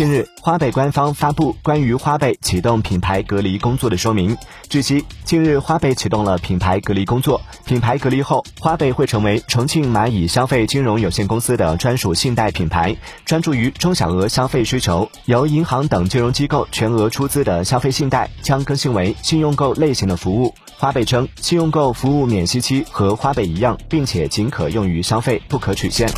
[0.00, 4.34] 近日花呗官方发布关于花呗启动品牌隔离工作的说明
[4.70, 12.96] 据悉近日花呗启动了品牌隔离工作品牌隔离后花呗会成为重庆蚂蚁消费金融有限公司的专属信贷品牌。
[13.26, 20.54] 专注于中小额消费需求由银行等金融机构全额出资的消费信贷将更新为信用购类型的服务。
[20.78, 26.08] 花呗称信用购服务免息期和花呗一样并且仅可用于消费不可取现。